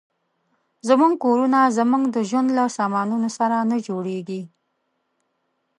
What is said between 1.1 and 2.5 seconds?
کورونه زموږ د ژوند